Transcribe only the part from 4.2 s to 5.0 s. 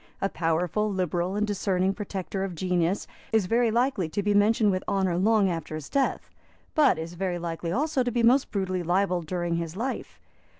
be mentioned with